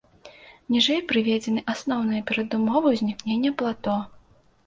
Ніжэй 0.75 1.01
прыведзены 1.11 1.61
асноўныя 1.73 2.21
перадумовы 2.31 2.87
ўзнікнення 2.95 3.51
плато. 3.63 4.01